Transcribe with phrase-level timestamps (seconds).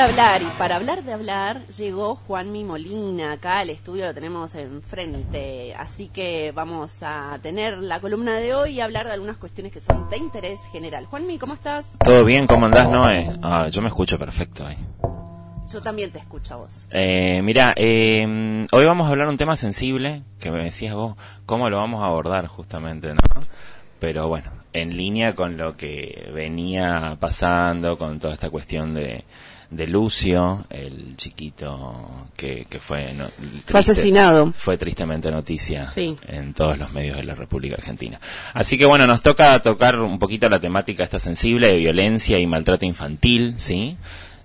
[0.00, 4.54] de hablar y para hablar de hablar llegó Juanmi Molina acá al estudio lo tenemos
[4.54, 5.74] enfrente.
[5.74, 9.82] Así que vamos a tener la columna de hoy y hablar de algunas cuestiones que
[9.82, 11.04] son de interés general.
[11.04, 14.78] Juanmi cómo estás todo bien cómo andás Noé ah, yo me escucho perfecto ahí.
[15.70, 16.86] Yo también te escucho a vos.
[16.90, 21.68] Eh, mira, eh, hoy vamos a hablar un tema sensible que me decías vos, cómo
[21.68, 23.20] lo vamos a abordar justamente, ¿no?
[23.98, 29.24] Pero bueno, en línea con lo que venía pasando, con toda esta cuestión de,
[29.70, 33.14] de Lucio, el chiquito que, que fue...
[33.66, 34.52] fue asesinado.
[34.52, 35.82] Fue tristemente noticia
[36.26, 38.20] en todos los medios de la República Argentina.
[38.52, 42.46] Así que bueno, nos toca tocar un poquito la temática esta sensible de violencia y
[42.46, 43.96] maltrato infantil, ¿sí?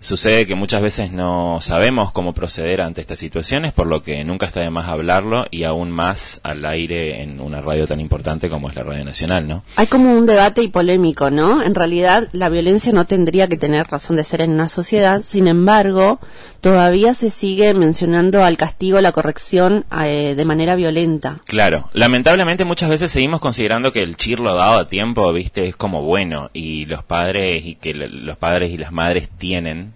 [0.06, 4.46] Sucede que muchas veces no sabemos cómo proceder ante estas situaciones, por lo que nunca
[4.46, 8.70] está de más hablarlo y aún más al aire en una radio tan importante como
[8.70, 9.64] es la Radio Nacional, ¿no?
[9.78, 11.64] Hay como un debate y polémico, ¿no?
[11.64, 15.48] En realidad la violencia no tendría que tener razón de ser en una sociedad, sin
[15.48, 16.20] embargo,
[16.62, 21.42] todavía se sigue mencionando al castigo, la corrección eh, de manera violenta.
[21.46, 26.04] Claro, lamentablemente muchas veces seguimos considerando que el chirlo dado a tiempo, viste, es como
[26.04, 29.95] bueno y los padres y que los padres y las madres tienen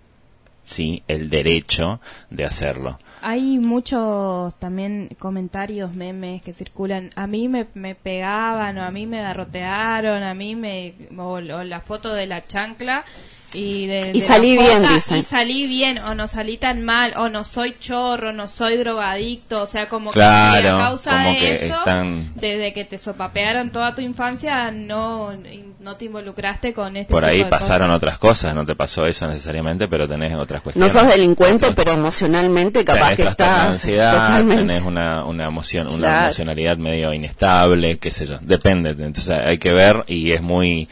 [0.69, 2.99] sí el derecho de hacerlo.
[3.21, 7.09] Hay muchos también comentarios, memes que circulan.
[7.15, 10.93] A mí me, me pegaban, o a mí me derrotearon, a mí me.
[11.17, 13.03] o la foto de la chancla
[13.53, 14.83] y, de, y salí bien
[15.15, 19.61] y salí bien o no salí tan mal o no soy chorro no soy drogadicto
[19.61, 21.75] o sea como que a causa de eso
[22.35, 25.33] desde que te sopapearon toda tu infancia no
[25.79, 29.87] no te involucraste con este por ahí pasaron otras cosas no te pasó eso necesariamente
[29.87, 30.93] pero tenés otras cuestiones.
[30.93, 36.77] no sos delincuente pero emocionalmente capaz que estás ansiedad tenés una, una emoción una emocionalidad
[36.77, 40.87] medio inestable qué sé yo depende entonces hay que ver y es muy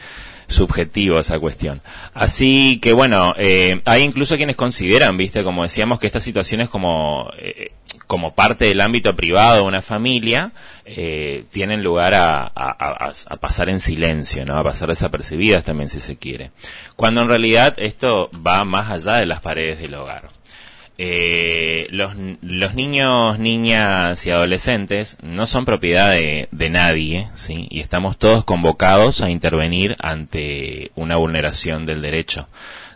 [0.48, 1.80] subjetivo esa cuestión.
[2.14, 7.30] Así que bueno, eh, hay incluso quienes consideran, viste, como decíamos, que estas situaciones como,
[7.38, 7.72] eh,
[8.06, 10.52] como parte del ámbito privado de una familia
[10.84, 14.56] eh, tienen lugar a, a, a, pasar en silencio, ¿no?
[14.56, 16.50] A pasar desapercibidas también si se quiere.
[16.96, 20.37] Cuando en realidad esto va más allá de las paredes del hogar
[21.00, 27.68] eh, los, los, niños, niñas y adolescentes no son propiedad de, nadie, ¿sí?
[27.70, 32.48] Y estamos todos convocados a intervenir ante una vulneración del derecho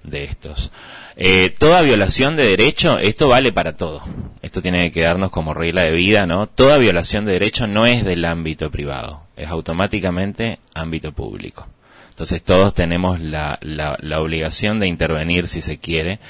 [0.03, 0.73] de estos.
[1.15, 4.03] Eh, toda violación de derecho, esto vale para todo.
[4.43, 6.49] Esto tiene que quedarnos como regla de vida, ¿no?
[6.49, 11.69] Toda violación de derecho no es del ámbito privado, es automáticamente ámbito público.
[12.23, 16.21] Entonces todos tenemos la, la, la, obligación de intervenir si se quiere.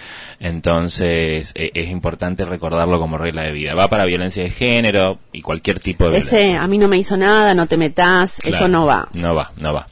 [0.41, 3.75] Entonces e, es importante recordarlo como regla de vida.
[3.75, 7.19] Va para violencia de género y cualquier tipo de Ese, a mí no me hizo
[7.19, 9.11] nada, no te metas, eso no va.
[9.13, 9.87] No va, no va.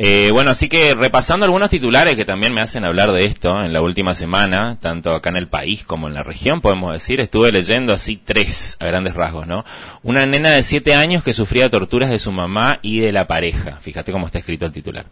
[0.00, 3.72] Eh, bueno, así que repasando algunos titulares que también me hacen hablar de esto en
[3.72, 7.50] la última semana, tanto acá en el país como en la región, podemos decir, estuve
[7.50, 9.64] leyendo así tres a grandes rasgos, ¿no?
[10.04, 13.78] Una nena de siete años que sufría torturas de su mamá y de la pareja.
[13.80, 15.06] Fíjate cómo está escrito el titular.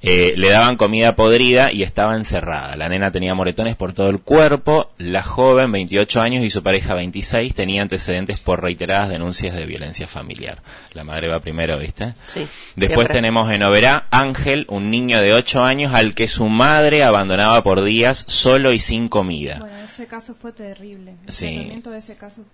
[0.00, 2.76] Eh, le daban comida podrida y estaba encerrada.
[2.76, 4.92] La nena tenía moretones por todo el cuerpo.
[4.98, 10.06] La joven, 28 años, y su pareja, 26, tenía antecedentes por reiteradas denuncias de violencia
[10.06, 10.62] familiar.
[10.92, 12.14] La madre va primero, ¿viste?
[12.22, 12.46] Sí.
[12.76, 17.62] Después tenemos en Oberá Ángel, un niño de 8 años al que su madre abandonaba
[17.62, 19.58] por días solo y sin comida.
[19.60, 21.14] Bueno, ese caso fue terrible.
[21.26, 22.44] El tratamiento de ese caso,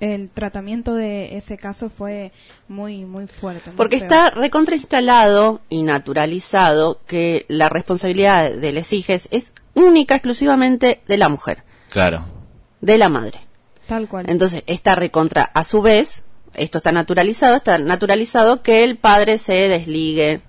[0.00, 2.32] el, tratamiento de ese caso fue
[2.68, 3.70] muy, muy fuerte.
[3.76, 11.18] Porque está recontrainstalado y naturalizado que la responsabilidad de les hijes es única, exclusivamente de
[11.18, 11.64] la mujer.
[11.90, 12.26] Claro.
[12.80, 13.40] De la madre.
[13.88, 14.26] Tal cual.
[14.28, 16.24] Entonces, está recontra, a su vez,
[16.54, 20.42] esto está naturalizado, está naturalizado que el padre se desligue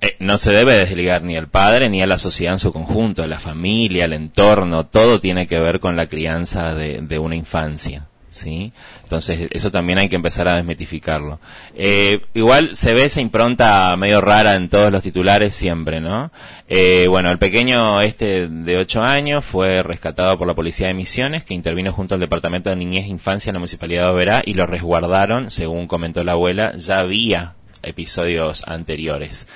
[0.00, 3.26] eh, no se debe desligar ni al padre ni a la sociedad en su conjunto,
[3.26, 8.08] la familia, el entorno, todo tiene que ver con la crianza de, de una infancia.
[8.30, 8.72] ¿sí?
[9.02, 11.40] Entonces, eso también hay que empezar a desmitificarlo.
[11.74, 16.30] Eh, igual se ve esa impronta medio rara en todos los titulares siempre, ¿no?
[16.68, 21.44] Eh, bueno, el pequeño este de 8 años fue rescatado por la Policía de Misiones,
[21.44, 24.54] que intervino junto al Departamento de Niñez e Infancia en la Municipalidad de Oberá y
[24.54, 29.46] lo resguardaron, según comentó la abuela, ya había episodios anteriores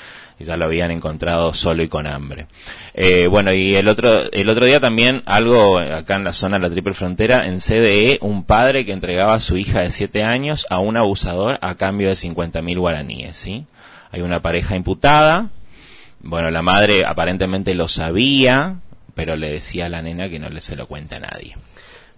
[0.45, 2.47] ya lo habían encontrado solo y con hambre.
[2.95, 6.69] Eh, bueno, y el otro, el otro día también algo acá en la zona de
[6.69, 10.67] la triple frontera, en CDE, un padre que entregaba a su hija de 7 años
[10.71, 13.67] a un abusador a cambio de 50 mil guaraníes, ¿sí?
[14.11, 15.49] Hay una pareja imputada,
[16.21, 18.77] bueno, la madre aparentemente lo sabía,
[19.15, 21.57] pero le decía a la nena que no le se lo cuenta a nadie.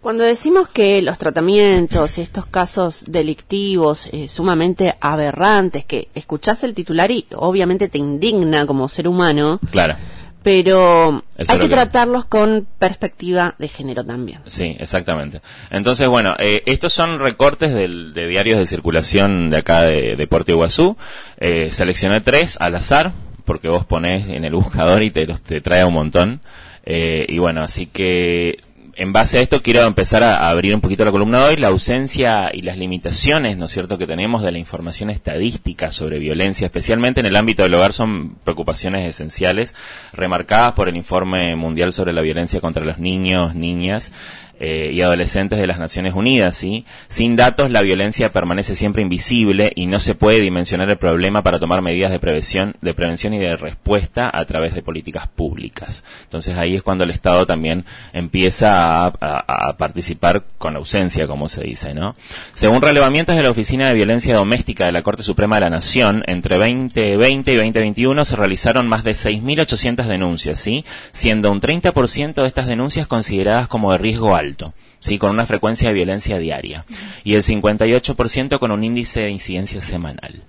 [0.04, 6.74] Cuando decimos que los tratamientos y estos casos delictivos eh, sumamente aberrantes, que escuchás el
[6.74, 9.96] titular y obviamente te indigna como ser humano, claro.
[10.42, 14.40] pero hay que, tratarlos con perspectiva de género también.
[14.44, 15.40] Sí, exactamente.
[15.70, 20.52] Entonces, bueno, eh, estos son recortes de diarios de circulación de acá de, de Puerto
[20.52, 20.98] Iguazú.
[21.38, 23.14] Eh, seleccioné tres al azar,
[23.46, 26.42] porque vos ponés en el buscador y te, te trae un montón.
[26.84, 28.58] Eh, y bueno, así que
[28.96, 31.68] en base a esto quiero empezar a, abrir un poquito la columna de hoy, la
[31.68, 36.66] ausencia y las limitaciones, ¿no es cierto?, que tenemos de la información estadística sobre violencia,
[36.66, 39.74] especialmente en el ámbito del hogar, son preocupaciones esenciales,
[40.12, 44.12] remarcadas por el Informe Mundial sobre la Violencia contra los Niños, Niñas,
[44.60, 46.56] eh, y adolescentes de las Naciones Unidas.
[46.56, 46.84] ¿sí?
[47.08, 51.58] Sin datos, la violencia permanece siempre invisible y no se puede dimensionar el problema para
[51.58, 56.04] tomar medidas de prevención, de prevención y de respuesta a través de políticas públicas.
[56.22, 61.94] Entonces ahí es cuando el Estado también empieza a, participar con ausencia, como se dice.
[61.94, 62.14] ¿no?
[62.52, 66.22] Según relevamientos de la Oficina de Violencia Doméstica de la Corte Suprema de la Nación,
[66.26, 70.84] entre 2020 y 2021 se realizaron más de 6.800 denuncias, ¿sí?
[71.12, 75.18] siendo un 30% de estas denuncias consideradas como de riesgo alto alto, ¿sí?
[75.18, 76.84] con una frecuencia de violencia diaria,
[77.22, 80.44] y el 58% con un índice de incidencia semanal.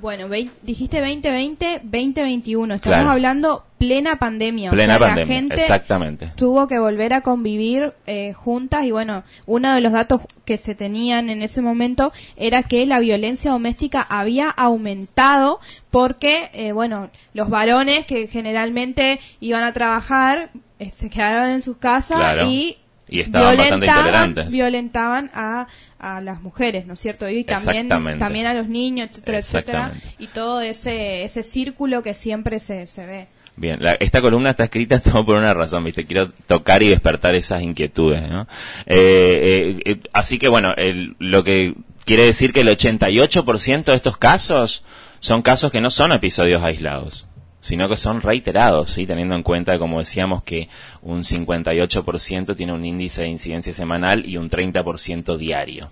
[0.00, 0.28] Bueno,
[0.62, 2.74] dijiste 2020, 2021.
[2.74, 4.70] Estamos hablando plena pandemia.
[4.70, 6.32] Plena o sea, la gente exactamente.
[6.34, 10.74] Tuvo que volver a convivir eh, juntas y bueno, uno de los datos que se
[10.74, 15.60] tenían en ese momento era que la violencia doméstica había aumentado
[15.90, 20.50] porque, eh, bueno, los varones que generalmente iban a trabajar
[20.80, 22.78] eh, se quedaron en sus casas y
[23.14, 24.52] y estaban bastante intolerantes.
[24.52, 25.68] Violentaban a,
[26.00, 27.28] a las mujeres, ¿no es cierto?
[27.28, 29.92] Y también, también a los niños, etcétera, etcétera.
[30.18, 33.28] Y todo ese, ese círculo que siempre se, se ve.
[33.54, 36.04] Bien, esta columna está escrita todo por una razón, ¿viste?
[36.04, 38.48] Quiero tocar y despertar esas inquietudes, ¿no?
[38.86, 40.74] Eh, eh, eh, así que, bueno,
[41.20, 41.74] lo que
[42.04, 44.84] quiere decir que el 88% de estos casos
[45.20, 47.28] son casos que no son episodios aislados
[47.64, 49.06] sino que son reiterados, ¿sí?
[49.06, 50.68] teniendo en cuenta, como decíamos, que
[51.00, 55.90] un 58% tiene un índice de incidencia semanal y un 30% diario.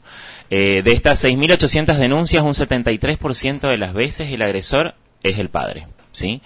[0.51, 5.87] Eh, de estas 6.800 denuncias, un 73% de las veces el agresor es el padre.
[6.13, 6.43] ¿sí?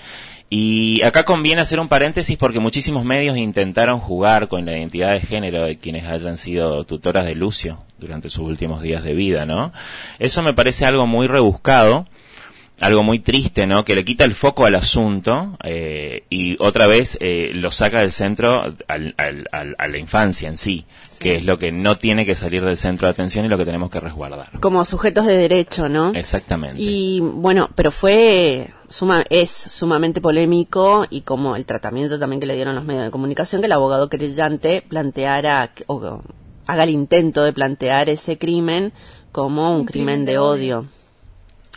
[0.49, 5.20] Y acá conviene hacer un paréntesis porque muchísimos medios intentaron jugar con la identidad de
[5.20, 9.73] género de quienes hayan sido tutoras de Lucio durante sus últimos días de vida, ¿no?
[10.20, 12.06] Eso me parece algo muy rebuscado
[12.81, 13.84] algo muy triste, ¿no?
[13.84, 18.12] Que le quita el foco al asunto eh, y otra vez eh, lo saca del
[18.12, 20.84] centro al, al, a la infancia en sí,
[21.19, 23.64] que es lo que no tiene que salir del centro de atención y lo que
[23.64, 24.61] tenemos que resguardar.
[24.61, 26.12] Como sujetos de derecho, ¿no?
[26.14, 26.76] Exactamente.
[26.78, 32.55] Y bueno, pero fue suma, es sumamente polémico y como el tratamiento también que le
[32.55, 36.20] dieron los medios de comunicación que el abogado querellante planteara o
[36.67, 38.93] haga el intento de plantear ese crimen
[39.32, 40.87] como un, crimen, de odio,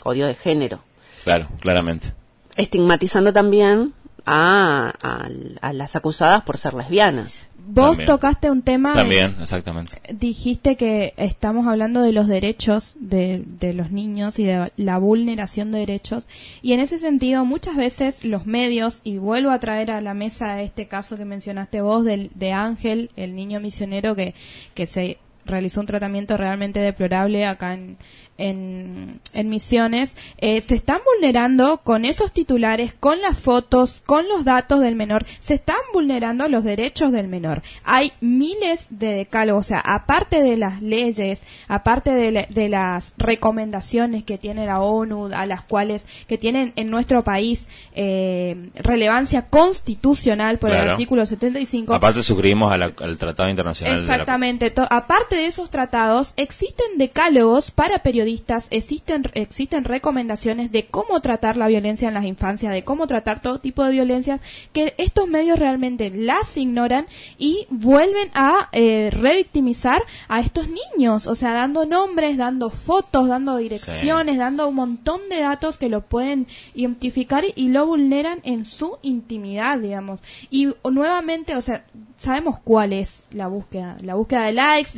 [0.04, 0.82] odio de género.
[1.30, 2.12] Claro, claramente.
[2.58, 3.94] Estigmatizando también
[4.26, 5.30] a,
[5.74, 7.46] las acusadas por ser lesbianas.
[7.68, 8.94] Vos tocaste un tema.
[8.94, 10.02] También, exactamente.
[10.12, 15.72] Dijiste que estamos hablando de los derechos de, de, los niños y de la vulneración
[15.72, 16.30] de derechos.
[16.64, 20.64] Y en ese sentido, muchas veces los medios, y vuelvo a traer a la mesa
[20.64, 24.34] este caso que mencionaste vos del, de Ángel, el niño misionero que,
[24.74, 27.98] que se realizó un tratamiento realmente deplorable acá en,
[28.40, 34.80] en, Misiones, eh, se están vulnerando con esos titulares, con las fotos, con los datos
[34.80, 37.62] del menor, se están vulnerando los derechos del menor.
[37.84, 44.38] Hay miles de decálogos, o sea, aparte de las leyes, aparte de, las recomendaciones que
[44.38, 50.72] tiene la ONU, a las cuales que tienen en nuestro país eh, relevancia constitucional por
[50.72, 51.94] el artículo 75.
[51.94, 54.00] Aparte suscribimos al Tratado Internacional.
[54.00, 54.72] Exactamente.
[54.90, 61.68] Aparte de esos tratados, existen decálogos para periodistas existen, existen recomendaciones de cómo tratar la
[61.68, 64.42] violencia en las infancias, de cómo tratar todo tipo de violencias,
[64.74, 67.08] que estos medios realmente las ignoran
[67.38, 73.58] y vuelven a eh, revictimizar a estos niños, o sea, dando nombres, dando fotos, dando
[73.58, 78.98] direcciones, dando un montón de datos que lo pueden identificar y lo vulneran en su
[79.02, 80.22] intimidad, digamos.
[80.50, 81.86] Y nuevamente, o sea,
[82.20, 84.92] sabemos cuál es la búsqueda, la búsqueda de likes,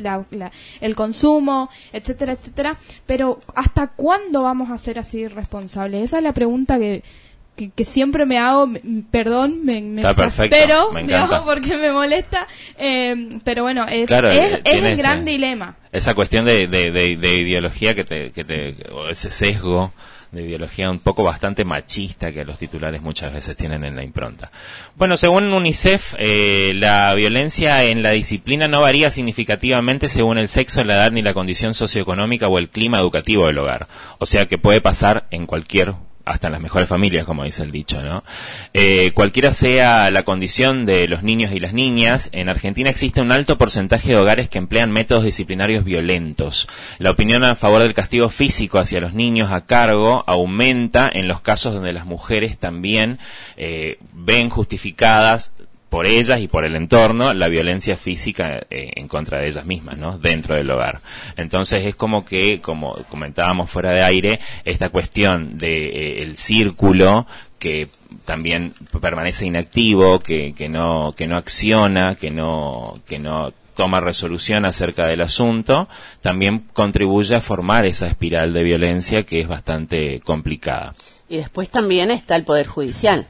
[0.80, 2.76] el consumo, etcétera, etcétera,
[3.06, 6.02] pero ¿hasta cuándo vamos a ser así responsables?
[6.02, 7.02] Esa es la pregunta que,
[7.74, 8.70] que, siempre me hago,
[9.10, 10.02] perdón, me, me
[10.50, 10.90] pero
[11.44, 15.76] porque me molesta, eh, pero bueno, es, es, el gran dilema.
[15.92, 19.92] Esa cuestión de, de, de, ideología que te, que te, o ese sesgo
[20.32, 24.50] de ideología un poco bastante machista que los titulares muchas veces tienen en la impronta.
[24.96, 30.82] Bueno, según UNICEF, eh, la violencia en la disciplina no varía significativamente según el sexo,
[30.84, 33.88] la edad ni la condición socioeconómica o el clima educativo del hogar.
[34.18, 37.70] O sea que puede pasar en cualquier hasta en las mejores familias, como dice el
[37.70, 38.24] dicho, ¿no?
[38.74, 43.32] Eh, cualquiera sea la condición de los niños y las niñas, en Argentina existe un
[43.32, 46.68] alto porcentaje de hogares que emplean métodos disciplinarios violentos.
[46.98, 51.40] La opinión a favor del castigo físico hacia los niños a cargo aumenta en los
[51.40, 53.18] casos donde las mujeres también
[53.56, 55.54] eh, ven justificadas
[55.92, 59.98] por ellas y por el entorno la violencia física eh, en contra de ellas mismas,
[59.98, 60.16] ¿no?
[60.16, 61.02] Dentro del hogar.
[61.36, 67.26] Entonces es como que, como comentábamos fuera de aire, esta cuestión de eh, círculo
[67.58, 67.90] que
[68.24, 68.72] también
[69.02, 75.04] permanece inactivo, que, que no que no acciona, que no que no toma resolución acerca
[75.04, 75.90] del asunto,
[76.22, 80.94] también contribuye a formar esa espiral de violencia que es bastante complicada.
[81.28, 83.26] Y después también está el poder judicial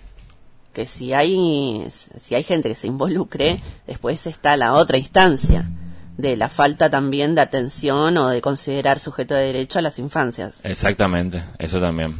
[0.73, 5.69] que si hay, si hay gente que se involucre, después está la otra instancia
[6.17, 10.61] de la falta también de atención o de considerar sujeto de derecho a las infancias.
[10.63, 12.19] Exactamente, eso también.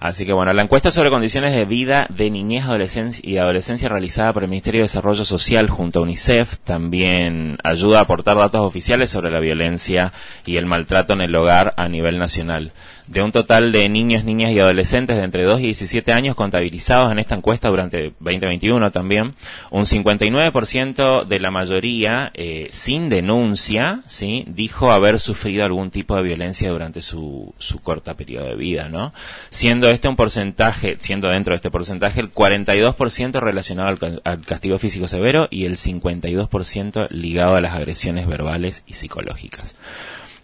[0.00, 4.32] Así que bueno, la encuesta sobre condiciones de vida de niñez adolescencia y adolescencia realizada
[4.32, 9.10] por el Ministerio de Desarrollo Social junto a UNICEF también ayuda a aportar datos oficiales
[9.10, 10.12] sobre la violencia
[10.46, 12.72] y el maltrato en el hogar a nivel nacional.
[13.06, 17.12] De un total de niños, niñas y adolescentes de entre 2 y 17 años contabilizados
[17.12, 19.34] en esta encuesta durante 2021 también,
[19.70, 24.44] un 59% de la mayoría eh, sin denuncia, ¿sí?
[24.46, 29.12] dijo haber sufrido algún tipo de violencia durante su, su corta periodo de vida, ¿no?
[29.50, 34.78] Siendo este un porcentaje, siendo dentro de este porcentaje el 42% relacionado al, al castigo
[34.78, 39.76] físico severo y el 52% ligado a las agresiones verbales y psicológicas.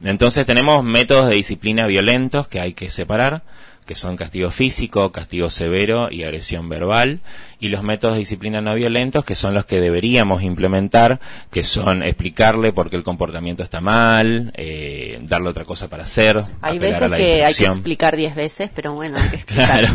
[0.02, 3.42] Entonces tenemos métodos de disciplina violentos que hay que separar,
[3.90, 7.21] que son castigo físico, castigo severo y agresión verbal,
[7.59, 11.19] y los métodos de disciplina no violentos, que son los que deberíamos implementar,
[11.50, 16.40] que son explicarle por qué el comportamiento está mal, eh, darle otra cosa para hacer.
[16.62, 19.88] Hay veces que hay que explicar diez veces, pero bueno, hay que explicar.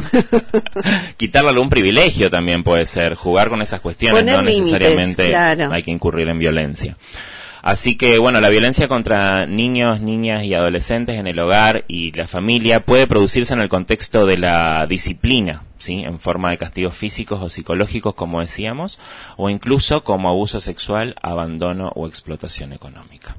[1.17, 6.27] Quitarle algún privilegio también puede ser, jugar con esas cuestiones, no necesariamente hay que incurrir
[6.27, 6.97] en violencia.
[7.65, 12.27] Así que, bueno, la violencia contra niños, niñas y adolescentes en el hogar y la
[12.27, 16.03] familia puede producirse en el contexto de la disciplina, ¿sí?
[16.03, 19.00] En forma de castigos físicos o psicológicos, como decíamos,
[19.36, 23.36] o incluso como abuso sexual, abandono o explotación económica.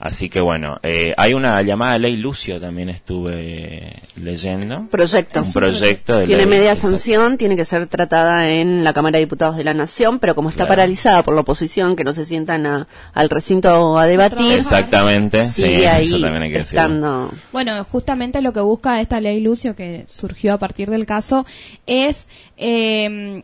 [0.00, 4.86] Así que bueno, eh, hay una llamada ley Lucio también estuve leyendo.
[4.90, 5.42] Proyecto.
[5.42, 9.56] Un proyecto de Tiene media sanción, tiene que ser tratada en la Cámara de Diputados
[9.56, 13.30] de la Nación, pero como está paralizada por la oposición, que no se sientan al
[13.30, 14.60] recinto a debatir.
[14.60, 16.22] Exactamente, sí, ahí
[16.54, 17.32] estando.
[17.52, 21.44] Bueno, justamente lo que busca esta ley Lucio, que surgió a partir del caso,
[21.86, 22.28] es...
[22.56, 23.42] Eh,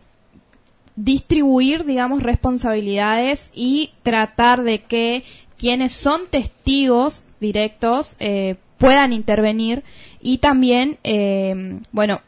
[0.96, 5.24] distribuir, digamos, responsabilidades y tratar de que
[5.58, 9.82] quienes son testigos directos eh, puedan intervenir
[10.20, 12.22] y también, eh, bueno,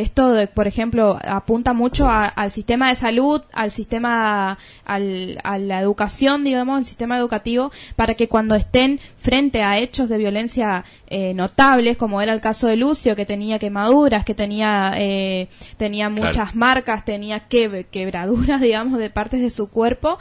[0.00, 5.80] esto, de, por ejemplo, apunta mucho al sistema de salud, al sistema, al, a la
[5.80, 11.32] educación, digamos, el sistema educativo, para que cuando estén frente a hechos de violencia eh,
[11.34, 16.54] notables, como era el caso de Lucio, que tenía quemaduras, que tenía, eh, tenía muchas
[16.54, 20.18] marcas, tenía quebraduras, digamos, de partes de su cuerpo,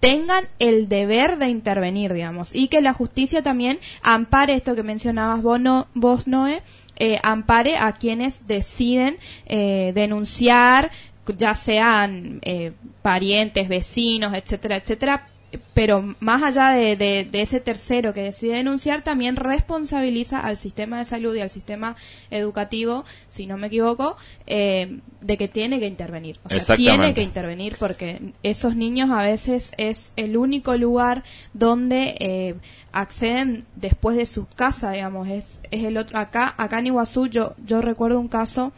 [0.00, 5.42] tengan el deber de intervenir, digamos, y que la justicia también ampare esto que mencionabas
[5.42, 6.62] vos, no, vos Noé,
[6.96, 10.90] eh, ampare a quienes deciden eh, denunciar,
[11.36, 12.72] ya sean eh,
[13.02, 15.28] parientes, vecinos, etcétera, etcétera,
[15.74, 21.34] pero más allá de, ese tercero que decide denunciar, también responsabiliza al sistema de salud
[21.34, 21.96] y al sistema
[22.30, 26.38] educativo, si no me equivoco, eh, de que tiene que intervenir.
[26.44, 32.16] O sea, tiene que intervenir porque esos niños a veces es el único lugar donde
[32.18, 32.54] eh,
[32.92, 35.28] acceden después de sus casas, digamos.
[35.28, 36.18] Es, es el otro.
[36.18, 38.72] Acá, acá en Iguazú, yo, yo recuerdo un caso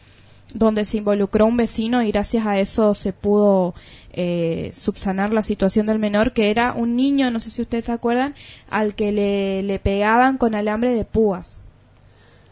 [0.53, 3.75] donde se involucró un vecino y gracias a eso se pudo
[4.11, 7.91] eh, subsanar la situación del menor, que era un niño, no sé si ustedes se
[7.91, 8.35] acuerdan,
[8.69, 11.61] al que le, le pegaban con alambre de púas.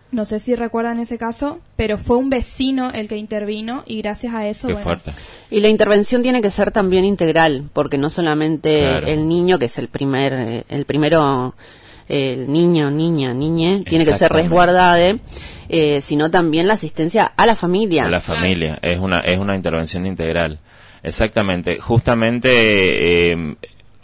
[0.10, 4.34] No sé si recuerdan ese caso, pero fue un vecino el que intervino y gracias
[4.34, 4.70] a eso.
[5.52, 9.78] Y la intervención tiene que ser también integral, porque no solamente el niño, que es
[9.78, 11.56] el primer, el primero
[12.08, 15.20] el niño, niña, niñe, tiene que ser resguardado,
[15.70, 18.06] eh, sino también la asistencia a la familia.
[18.06, 20.60] A la familia, es una, es una intervención integral.
[21.08, 23.56] Exactamente, justamente eh,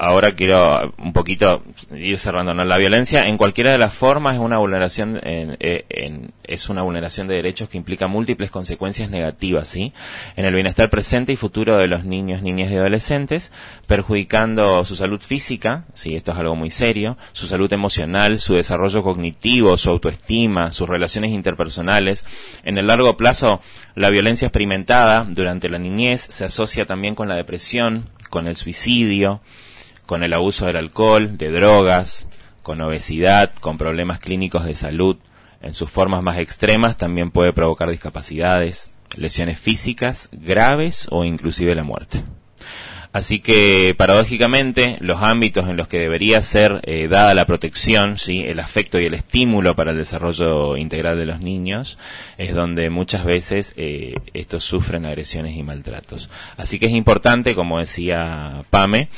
[0.03, 1.63] ahora quiero un poquito
[1.95, 2.53] ir cerrando.
[2.53, 2.65] ¿no?
[2.65, 5.57] La violencia en cualquiera de las formas es una vulneración en,
[6.43, 9.93] es una vulneración de derechos que implica múltiples consecuencias negativas, ¿sí?
[10.35, 13.51] En el bienestar presente y futuro de los niños, niñas y adolescentes,
[13.87, 19.03] perjudicando su salud física, sí, esto es algo muy serio, su salud emocional, su desarrollo
[19.03, 22.25] cognitivo, su autoestima, sus relaciones interpersonales.
[22.63, 23.61] En el largo plazo,
[23.95, 29.41] la violencia experimentada durante la niñez se asocia también con la depresión, con el suicidio,
[30.05, 32.29] con el abuso del alcohol, de drogas,
[32.61, 35.17] con obesidad, con problemas clínicos de salud.
[35.61, 41.83] En sus formas más extremas también puede provocar discapacidades, lesiones físicas graves o inclusive la
[41.83, 42.23] muerte.
[43.13, 48.39] Así que, paradójicamente, los ámbitos en los que debería ser eh, dada la protección, ¿sí?
[48.39, 51.99] el afecto y el estímulo para el desarrollo integral de los niños,
[52.39, 56.27] es donde muchas veces eh, estos sufren agresiones y maltratos.
[56.57, 59.09] Así que es importante, como decía Pame,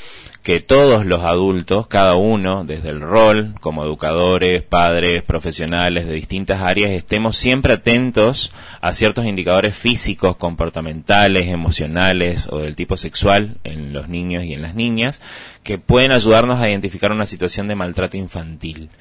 [0.45, 6.61] que todos los adultos, cada uno, desde el rol, como educadores, padres, profesionales de distintas
[6.61, 13.91] áreas, estemos siempre atentos a ciertos indicadores físicos, comportamentales, emocionales o del tipo sexual en
[13.91, 15.19] los niños y en las niñas,
[15.63, 18.91] que pueden ayudarnos a identificar una situación de maltrato infantil.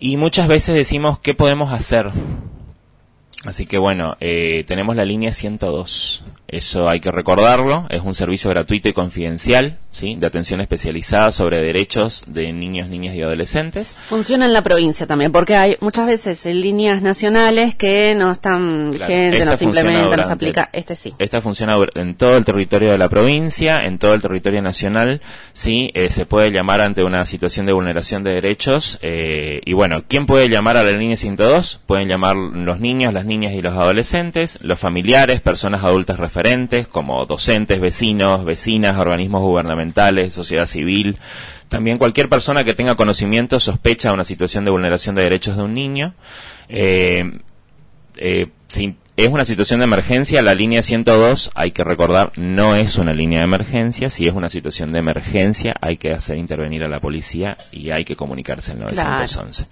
[0.00, 2.10] Y muchas veces decimos, ¿qué podemos hacer?
[3.44, 6.24] Así que bueno, eh, tenemos la línea 102.
[6.48, 7.86] Eso hay que recordarlo.
[7.88, 10.16] Es un servicio gratuito y confidencial, ¿sí?
[10.16, 13.94] De atención especializada sobre derechos de niños, niñas y adolescentes.
[14.06, 18.92] Funciona en la provincia también, porque hay muchas veces en líneas nacionales que no están
[18.92, 20.70] vigentes, no se implementa, no se aplica.
[20.72, 21.14] Este sí.
[21.18, 25.20] Esta funciona en todo el territorio de la provincia, en todo el territorio nacional,
[25.52, 25.90] ¿sí?
[25.94, 28.98] Eh, se puede llamar ante una situación de vulneración de derechos.
[29.02, 31.80] Eh, y bueno, ¿quién puede llamar a la línea 102?
[31.86, 37.26] Pueden llamar los niños, las niñas y los adolescentes, los familiares, personas adultas referentes como
[37.26, 39.78] docentes, vecinos, vecinas, organismos gubernamentales,
[40.30, 41.18] sociedad civil,
[41.68, 45.62] también cualquier persona que tenga conocimiento sospecha de una situación de vulneración de derechos de
[45.62, 46.14] un niño.
[46.68, 47.38] Eh,
[48.16, 52.98] eh, si es una situación de emergencia, la línea 102, hay que recordar, no es
[52.98, 54.10] una línea de emergencia.
[54.10, 58.04] Si es una situación de emergencia, hay que hacer intervenir a la policía y hay
[58.04, 59.66] que comunicarse al 911.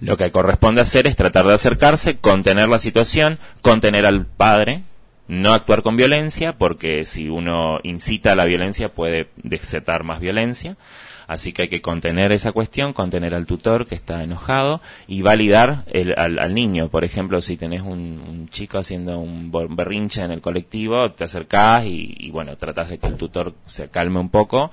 [0.00, 4.82] Lo que corresponde hacer es tratar de acercarse, contener la situación, contener al padre,
[5.30, 10.76] no actuar con violencia, porque si uno incita a la violencia puede desatar más violencia.
[11.28, 15.84] Así que hay que contener esa cuestión, contener al tutor que está enojado y validar
[15.86, 16.88] el, al, niño.
[16.88, 22.16] Por ejemplo, si tenés un, chico haciendo un berrinche en el colectivo, te acercás y,
[22.18, 24.72] y bueno, tratas de que el tutor se calme un poco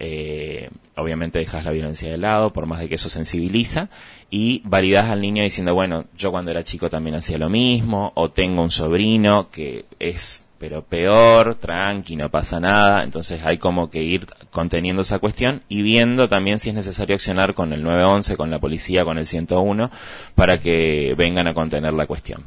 [0.00, 3.90] eh, obviamente dejas la violencia de lado, por más de que eso sensibiliza,
[4.30, 8.30] y validas al niño diciendo, bueno, yo cuando era chico también hacía lo mismo, o
[8.30, 14.02] tengo un sobrino que es pero peor, tranqui, no pasa nada, entonces hay como que
[14.02, 18.50] ir conteniendo esa cuestión y viendo también si es necesario accionar con el 911, con
[18.50, 19.90] la policía, con el 101,
[20.34, 22.44] para que vengan a contener la cuestión.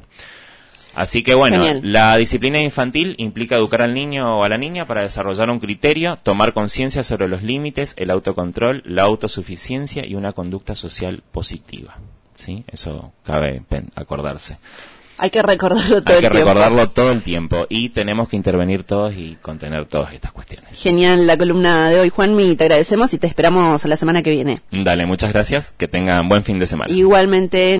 [0.95, 5.01] Así que bueno, la disciplina infantil implica educar al niño o a la niña para
[5.01, 10.75] desarrollar un criterio, tomar conciencia sobre los límites, el autocontrol, la autosuficiencia y una conducta
[10.75, 11.97] social positiva.
[12.35, 12.63] ¿Sí?
[12.71, 13.61] Eso cabe
[13.95, 14.57] acordarse.
[15.21, 19.13] Hay que recordarlo todo Hay que recordarlo todo el tiempo y tenemos que intervenir todos
[19.15, 20.81] y contener todas estas cuestiones.
[20.81, 22.55] Genial la columna de hoy, Juanmi.
[22.55, 24.61] Te agradecemos y te esperamos la semana que viene.
[24.71, 25.75] Dale, muchas gracias.
[25.77, 26.91] Que tengan buen fin de semana.
[26.91, 27.79] Igualmente.